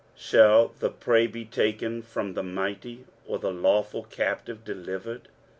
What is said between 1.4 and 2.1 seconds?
taken